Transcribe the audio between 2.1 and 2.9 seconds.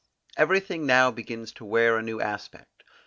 aspect.